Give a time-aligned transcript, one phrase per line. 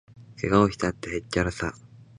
[0.35, 1.75] けがをしたって、へっちゃらさ